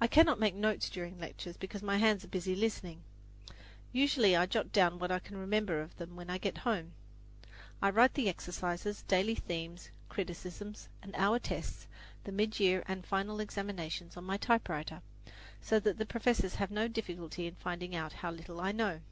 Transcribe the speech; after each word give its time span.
I 0.00 0.08
cannot 0.08 0.40
make 0.40 0.52
notes 0.56 0.90
during 0.90 1.14
the 1.14 1.20
lectures, 1.20 1.56
because 1.56 1.80
my 1.80 1.98
hands 1.98 2.24
are 2.24 2.26
busy 2.26 2.56
listening. 2.56 3.02
Usually 3.92 4.34
I 4.34 4.46
jot 4.46 4.72
down 4.72 4.98
what 4.98 5.12
I 5.12 5.20
can 5.20 5.36
remember 5.36 5.80
of 5.80 5.96
them 5.96 6.16
when 6.16 6.28
I 6.28 6.38
get 6.38 6.58
home. 6.66 6.94
I 7.80 7.90
write 7.90 8.14
the 8.14 8.28
exercises, 8.28 9.02
daily 9.02 9.36
themes, 9.36 9.90
criticisms 10.08 10.88
and 11.04 11.14
hour 11.14 11.38
tests, 11.38 11.86
the 12.24 12.32
mid 12.32 12.58
year 12.58 12.82
and 12.88 13.06
final 13.06 13.38
examinations, 13.38 14.16
on 14.16 14.24
my 14.24 14.38
typewriter, 14.38 15.02
so 15.60 15.78
that 15.78 15.98
the 15.98 16.04
professors 16.04 16.56
have 16.56 16.72
no 16.72 16.88
difficulty 16.88 17.46
in 17.46 17.54
finding 17.54 17.94
out 17.94 18.12
how 18.14 18.32
little 18.32 18.60
I 18.60 18.72
know. 18.72 19.02